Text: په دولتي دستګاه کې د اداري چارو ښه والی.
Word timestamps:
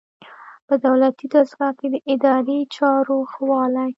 په 0.67 0.73
دولتي 0.85 1.25
دستګاه 1.33 1.73
کې 1.79 1.87
د 1.93 1.95
اداري 2.13 2.59
چارو 2.75 3.17
ښه 3.31 3.41
والی. 3.49 3.87